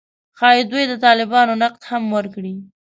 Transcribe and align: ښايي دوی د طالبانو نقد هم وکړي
ښايي 0.37 0.63
دوی 0.71 0.83
د 0.87 0.93
طالبانو 1.05 1.53
نقد 1.63 1.81
هم 1.91 2.03
وکړي 2.15 2.55